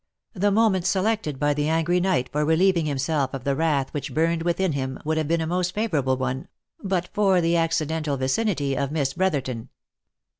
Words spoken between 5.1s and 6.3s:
have been a most favourable